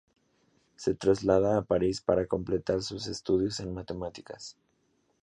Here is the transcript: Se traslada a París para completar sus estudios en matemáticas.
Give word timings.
Se 0.77 0.95
traslada 0.95 1.59
a 1.59 1.61
París 1.61 2.01
para 2.01 2.25
completar 2.25 2.81
sus 2.81 3.05
estudios 3.05 3.59
en 3.59 3.71
matemáticas. 3.71 4.57